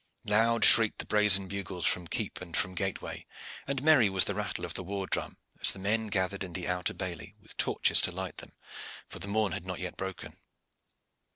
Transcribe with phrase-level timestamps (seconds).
[0.25, 3.27] Loud shrieked the brazen bugles from keep and from gateway,
[3.67, 6.67] and merry was the rattle of the war drum, as the men gathered in the
[6.67, 8.53] outer bailey, with torches to light them,
[9.07, 10.35] for the morn had not yet broken.